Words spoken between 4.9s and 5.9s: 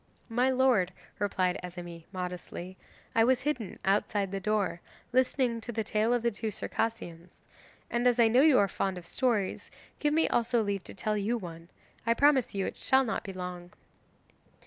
listening to the